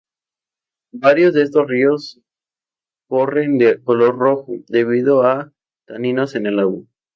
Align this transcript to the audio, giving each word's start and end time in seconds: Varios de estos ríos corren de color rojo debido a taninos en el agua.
Varios 0.95 1.35
de 1.35 1.43
estos 1.43 1.67
ríos 1.67 2.19
corren 3.07 3.59
de 3.59 3.83
color 3.83 4.17
rojo 4.17 4.53
debido 4.67 5.21
a 5.21 5.51
taninos 5.85 6.33
en 6.33 6.47
el 6.47 6.59
agua. 6.59 6.81